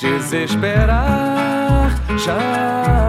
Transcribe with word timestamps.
Desesperar 0.00 1.90
jamais. 2.16 2.99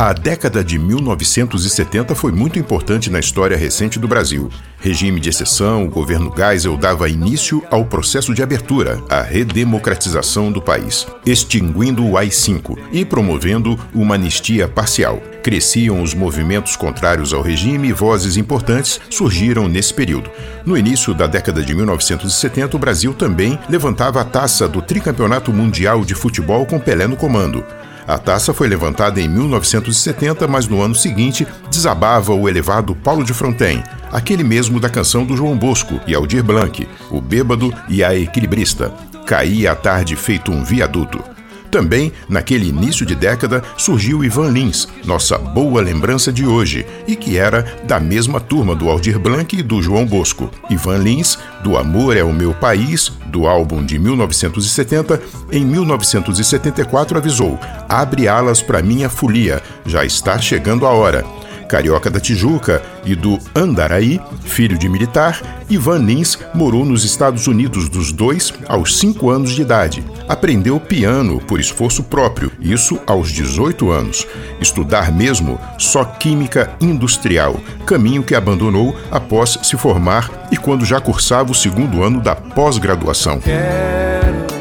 A 0.00 0.14
década 0.14 0.64
de 0.64 0.78
1970 0.78 2.14
foi 2.14 2.32
muito 2.32 2.58
importante 2.58 3.10
na 3.10 3.20
história 3.20 3.54
recente 3.54 3.98
do 3.98 4.08
Brasil. 4.08 4.48
Regime 4.78 5.20
de 5.20 5.28
exceção, 5.28 5.84
o 5.84 5.90
governo 5.90 6.32
Geisel 6.34 6.74
dava 6.78 7.10
início 7.10 7.62
ao 7.70 7.84
processo 7.84 8.32
de 8.32 8.42
abertura, 8.42 8.98
a 9.10 9.20
redemocratização 9.20 10.50
do 10.50 10.62
país, 10.62 11.06
extinguindo 11.26 12.02
o 12.02 12.16
AI-5 12.16 12.78
e 12.90 13.04
promovendo 13.04 13.78
uma 13.94 14.14
anistia 14.14 14.66
parcial. 14.66 15.20
Cresciam 15.42 16.02
os 16.02 16.14
movimentos 16.14 16.76
contrários 16.76 17.34
ao 17.34 17.42
regime 17.42 17.88
e 17.88 17.92
vozes 17.92 18.38
importantes 18.38 18.98
surgiram 19.10 19.68
nesse 19.68 19.92
período. 19.92 20.30
No 20.64 20.78
início 20.78 21.12
da 21.12 21.26
década 21.26 21.62
de 21.62 21.74
1970, 21.74 22.74
o 22.74 22.80
Brasil 22.80 23.12
também 23.12 23.58
levantava 23.68 24.22
a 24.22 24.24
taça 24.24 24.66
do 24.66 24.80
tricampeonato 24.80 25.52
mundial 25.52 26.06
de 26.06 26.14
futebol 26.14 26.64
com 26.64 26.80
Pelé 26.80 27.06
no 27.06 27.16
comando. 27.18 27.62
A 28.10 28.18
taça 28.18 28.52
foi 28.52 28.66
levantada 28.66 29.20
em 29.20 29.28
1970, 29.28 30.48
mas 30.48 30.66
no 30.66 30.82
ano 30.82 30.96
seguinte 30.96 31.46
desabava 31.70 32.34
o 32.34 32.48
elevado 32.48 32.92
Paulo 32.92 33.22
de 33.22 33.32
Fronten, 33.32 33.84
aquele 34.10 34.42
mesmo 34.42 34.80
da 34.80 34.90
canção 34.90 35.24
do 35.24 35.36
João 35.36 35.56
Bosco 35.56 36.00
e 36.08 36.12
Aldir 36.12 36.42
Blanc, 36.42 36.88
o 37.08 37.20
bêbado 37.20 37.72
e 37.88 38.02
a 38.02 38.12
equilibrista. 38.12 38.92
Caía 39.24 39.70
a 39.70 39.76
tarde 39.76 40.16
feito 40.16 40.50
um 40.50 40.64
viaduto. 40.64 41.22
Também, 41.70 42.12
naquele 42.28 42.68
início 42.68 43.06
de 43.06 43.14
década, 43.14 43.62
surgiu 43.76 44.24
Ivan 44.24 44.50
Lins, 44.50 44.88
nossa 45.04 45.38
boa 45.38 45.80
lembrança 45.80 46.32
de 46.32 46.44
hoje, 46.44 46.84
e 47.06 47.14
que 47.14 47.38
era 47.38 47.80
da 47.84 48.00
mesma 48.00 48.40
turma 48.40 48.74
do 48.74 48.88
Aldir 48.88 49.18
Blanc 49.18 49.56
e 49.56 49.62
do 49.62 49.80
João 49.80 50.04
Bosco. 50.04 50.50
Ivan 50.68 50.98
Lins, 50.98 51.38
do 51.62 51.76
Amor 51.76 52.16
é 52.16 52.24
o 52.24 52.32
Meu 52.32 52.52
País, 52.52 53.12
do 53.26 53.46
álbum 53.46 53.84
de 53.84 53.98
1970, 53.98 55.22
em 55.52 55.64
1974 55.64 57.16
avisou: 57.16 57.58
Abre 57.88 58.26
alas 58.26 58.60
para 58.60 58.82
minha 58.82 59.08
folia, 59.08 59.62
já 59.86 60.04
está 60.04 60.38
chegando 60.38 60.86
a 60.86 60.90
hora 60.90 61.24
carioca 61.70 62.10
da 62.10 62.18
Tijuca, 62.18 62.82
e 63.04 63.14
do 63.14 63.38
Andaraí, 63.54 64.20
filho 64.42 64.76
de 64.76 64.88
militar, 64.88 65.40
Ivan 65.70 65.98
Lins 65.98 66.36
morou 66.52 66.84
nos 66.84 67.04
Estados 67.04 67.46
Unidos 67.46 67.88
dos 67.88 68.12
dois 68.12 68.52
aos 68.68 68.98
5 68.98 69.30
anos 69.30 69.52
de 69.52 69.62
idade. 69.62 70.04
Aprendeu 70.28 70.80
piano 70.80 71.40
por 71.40 71.60
esforço 71.60 72.02
próprio, 72.02 72.50
isso 72.60 72.98
aos 73.06 73.30
18 73.30 73.88
anos. 73.90 74.26
Estudar 74.60 75.12
mesmo 75.12 75.60
só 75.78 76.04
química 76.04 76.72
industrial, 76.80 77.60
caminho 77.86 78.24
que 78.24 78.34
abandonou 78.34 78.96
após 79.10 79.56
se 79.62 79.76
formar 79.76 80.48
e 80.50 80.56
quando 80.56 80.84
já 80.84 81.00
cursava 81.00 81.52
o 81.52 81.54
segundo 81.54 82.02
ano 82.02 82.20
da 82.20 82.34
pós-graduação. 82.34 83.40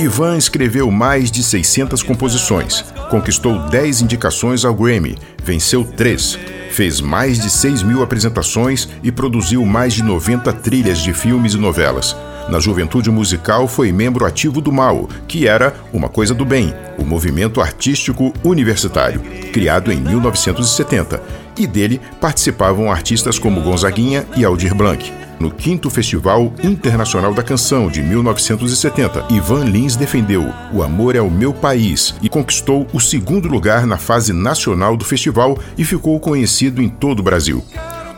Ivan 0.00 0.38
escreveu 0.38 0.90
mais 0.90 1.30
de 1.30 1.42
600 1.42 2.02
composições, 2.02 2.82
conquistou 3.10 3.58
10 3.68 4.00
indicações 4.00 4.64
ao 4.64 4.74
Grammy, 4.74 5.18
venceu 5.44 5.84
3 5.84 6.38
Fez 6.70 7.00
mais 7.00 7.38
de 7.38 7.50
6 7.50 7.82
mil 7.82 8.00
apresentações 8.00 8.88
e 9.02 9.10
produziu 9.10 9.66
mais 9.66 9.92
de 9.92 10.04
90 10.04 10.52
trilhas 10.52 10.98
de 10.98 11.12
filmes 11.12 11.54
e 11.54 11.58
novelas. 11.58 12.16
Na 12.48 12.58
juventude 12.58 13.10
musical, 13.10 13.68
foi 13.68 13.92
membro 13.92 14.24
ativo 14.24 14.60
do 14.60 14.72
MAU, 14.72 15.08
que 15.28 15.46
era 15.46 15.74
Uma 15.92 16.08
Coisa 16.08 16.34
do 16.34 16.44
Bem, 16.44 16.74
o 16.98 17.04
movimento 17.04 17.60
artístico 17.60 18.32
universitário, 18.42 19.20
criado 19.52 19.92
em 19.92 20.00
1970, 20.00 21.22
e 21.56 21.66
dele 21.66 22.00
participavam 22.20 22.90
artistas 22.90 23.38
como 23.38 23.60
Gonzaguinha 23.60 24.26
e 24.36 24.44
Aldir 24.44 24.74
Blanc. 24.74 25.12
No 25.40 25.50
quinto 25.50 25.88
Festival 25.88 26.52
Internacional 26.62 27.32
da 27.32 27.42
Canção 27.42 27.88
de 27.88 28.02
1970, 28.02 29.24
Ivan 29.30 29.64
Lins 29.64 29.96
defendeu 29.96 30.52
O 30.70 30.82
Amor 30.82 31.16
é 31.16 31.20
o 31.22 31.30
Meu 31.30 31.54
País 31.54 32.14
e 32.20 32.28
conquistou 32.28 32.86
o 32.92 33.00
segundo 33.00 33.48
lugar 33.48 33.86
na 33.86 33.96
fase 33.96 34.34
nacional 34.34 34.98
do 34.98 35.04
festival 35.04 35.58
e 35.78 35.84
ficou 35.84 36.20
conhecido 36.20 36.82
em 36.82 36.90
todo 36.90 37.20
o 37.20 37.22
Brasil. 37.22 37.64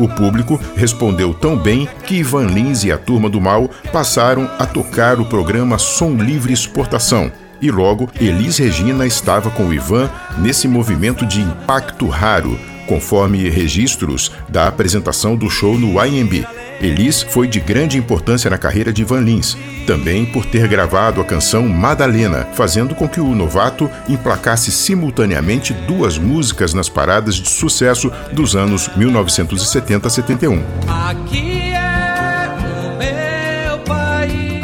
O 0.00 0.08
público 0.08 0.58
respondeu 0.74 1.34
tão 1.34 1.58
bem 1.58 1.86
que 2.06 2.14
Ivan 2.14 2.46
Lins 2.46 2.84
e 2.84 2.90
a 2.90 2.96
Turma 2.96 3.28
do 3.28 3.38
Mal 3.38 3.68
passaram 3.92 4.50
a 4.58 4.64
tocar 4.64 5.20
o 5.20 5.26
programa 5.26 5.76
Som 5.76 6.14
Livre 6.14 6.54
Exportação. 6.54 7.30
E 7.60 7.70
logo, 7.70 8.08
Elis 8.18 8.56
Regina 8.56 9.06
estava 9.06 9.50
com 9.50 9.66
o 9.66 9.74
Ivan 9.74 10.08
nesse 10.38 10.66
movimento 10.66 11.26
de 11.26 11.42
impacto 11.42 12.08
raro, 12.08 12.58
conforme 12.86 13.46
registros 13.50 14.32
da 14.48 14.66
apresentação 14.66 15.36
do 15.36 15.50
show 15.50 15.78
no 15.78 16.02
IMB. 16.02 16.46
Elis 16.80 17.22
foi 17.22 17.46
de 17.46 17.60
grande 17.60 17.98
importância 17.98 18.48
na 18.48 18.56
carreira 18.56 18.92
de 18.92 19.04
Van 19.04 19.20
Lins, 19.20 19.56
também 19.86 20.24
por 20.24 20.46
ter 20.46 20.66
gravado 20.66 21.20
a 21.20 21.24
canção 21.24 21.68
Madalena, 21.68 22.48
fazendo 22.54 22.94
com 22.94 23.08
que 23.08 23.20
o 23.20 23.34
novato 23.34 23.90
emplacasse 24.08 24.70
simultaneamente 24.70 25.74
duas 25.74 26.16
músicas 26.16 26.72
nas 26.72 26.88
paradas 26.88 27.34
de 27.34 27.50
sucesso 27.50 28.10
dos 28.32 28.56
anos 28.56 28.88
1970-71. 28.96 30.62
A 30.88 31.14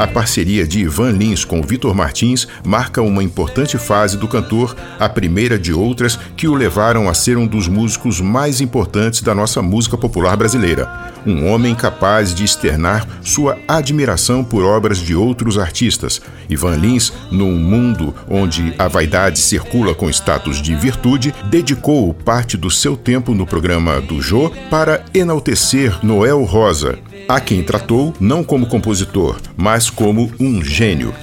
parceria 0.05 0.67
de 0.67 0.81
Ivan 0.81 1.13
Lins 1.13 1.45
com 1.45 1.63
Vitor 1.63 1.95
Martins 1.95 2.49
marca 2.65 3.01
uma 3.01 3.23
importante 3.23 3.79
fase 3.79 4.17
do 4.17 4.27
cantor, 4.27 4.75
a 4.99 5.09
primeira 5.09 5.57
de 5.57 5.73
outras 5.73 6.19
que 6.37 6.49
o 6.49 6.55
levaram 6.55 7.09
a 7.09 7.15
ser 7.15 7.39
um 7.39 7.47
dos 7.47 7.69
músicos 7.69 8.21
mais 8.21 8.61
importantes 8.61 9.23
da 9.23 9.33
nossa 9.33 9.63
música 9.63 9.97
popular 9.97 10.37
brasileira. 10.37 11.15
Um 11.25 11.49
homem 11.49 11.75
capaz 11.75 12.35
de 12.35 12.45
externar 12.45 13.07
sua 13.23 13.57
admiração 13.69 14.43
por 14.43 14.65
obras 14.65 14.99
de 14.99 15.15
outros 15.15 15.59
artistas. 15.59 16.21
Ivan 16.49 16.77
Lins, 16.77 17.13
num 17.31 17.53
mundo 17.53 18.15
onde 18.29 18.75
a 18.79 18.89
vaidade 18.89 19.39
circula 19.39 19.95
com 19.95 20.11
status 20.11 20.61
de 20.61 20.75
virtude, 20.75 21.35
dedicou 21.45 22.13
parte 22.15 22.57
do 22.57 22.71
seu 22.71 22.97
tempo 22.97 23.35
no 23.35 23.47
programa 23.47 24.01
do 24.01 24.21
Jô 24.21 24.51
para 24.71 25.05
enaltecer 25.15 25.99
Noel 26.05 26.43
Rosa, 26.45 26.99
a 27.29 27.41
quem 27.41 27.63
tratou 27.63 28.15
não 28.21 28.45
como 28.45 28.67
compositor, 28.67 29.37
mas 29.57 29.86
como 29.91 30.33
um 30.39 30.63
gênio. 30.63 31.15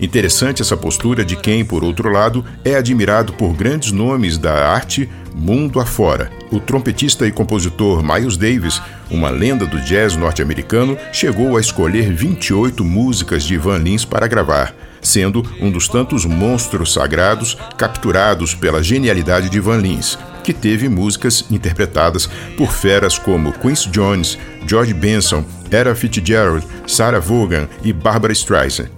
Interessante 0.00 0.62
essa 0.62 0.76
postura 0.76 1.24
de 1.24 1.36
quem, 1.36 1.64
por 1.64 1.84
outro 1.84 2.10
lado, 2.10 2.44
é 2.64 2.74
admirado 2.74 3.32
por 3.34 3.54
grandes 3.54 3.92
nomes 3.92 4.36
da 4.36 4.68
arte 4.68 5.08
mundo 5.34 5.80
afora. 5.80 6.30
O 6.50 6.60
trompetista 6.60 7.26
e 7.26 7.32
compositor 7.32 8.02
Miles 8.02 8.36
Davis, 8.36 8.82
uma 9.10 9.30
lenda 9.30 9.66
do 9.66 9.80
jazz 9.80 10.16
norte-americano, 10.16 10.98
chegou 11.12 11.56
a 11.56 11.60
escolher 11.60 12.12
28 12.12 12.84
músicas 12.84 13.44
de 13.44 13.56
Van 13.56 13.78
Lins 13.78 14.04
para 14.04 14.26
gravar, 14.26 14.74
sendo 15.00 15.46
um 15.60 15.70
dos 15.70 15.88
tantos 15.88 16.24
monstros 16.24 16.92
sagrados 16.92 17.56
capturados 17.76 18.54
pela 18.54 18.82
genialidade 18.82 19.48
de 19.48 19.60
Van 19.60 19.78
Lins, 19.78 20.18
que 20.42 20.52
teve 20.52 20.88
músicas 20.88 21.44
interpretadas 21.50 22.28
por 22.56 22.72
feras 22.72 23.18
como 23.18 23.52
Quincy 23.52 23.88
Jones, 23.90 24.38
George 24.66 24.92
Benson, 24.92 25.44
Ella 25.70 25.94
Fitzgerald, 25.94 26.66
Sarah 26.86 27.20
Vaughan 27.20 27.68
e 27.82 27.92
Barbara 27.92 28.32
Streisand. 28.32 28.90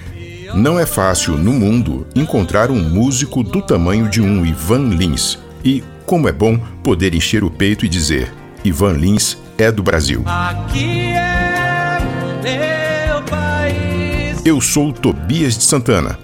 Não 0.55 0.79
é 0.79 0.87
fácil 0.87 1.37
no 1.37 1.53
mundo 1.53 2.07
encontrar 2.15 2.71
um 2.71 2.81
músico 2.81 3.43
do 3.43 3.61
tamanho 3.61 4.09
de 4.09 4.21
um 4.21 4.47
Ivan 4.47 4.89
Lins. 4.89 5.39
E 5.65 5.83
como 6.07 6.29
é 6.29 6.33
bom 6.33 6.59
poder 6.83 7.15
encher 7.15 7.43
o 7.43 7.51
peito 7.51 7.85
e 7.85 7.89
dizer: 7.89 8.33
Ivan 8.65 8.93
Lins 8.93 9.37
é 9.59 9.73
do 9.73 9.83
Brasil. 9.83 10.23
Aqui 10.27 11.09
é 11.09 11.99
meu 12.43 13.23
país. 13.23 14.43
Eu 14.45 14.61
sou 14.61 14.93
Tobias 14.93 15.57
de 15.59 15.65
Santana 15.65 16.19